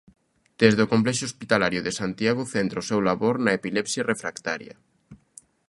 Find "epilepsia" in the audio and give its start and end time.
3.59-4.07